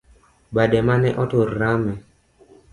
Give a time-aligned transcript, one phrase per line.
[0.55, 1.93] Bade mane otur rame